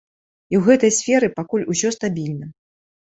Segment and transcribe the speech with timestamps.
[0.53, 2.49] І ў гэтай сферы пакуль усё стабільна.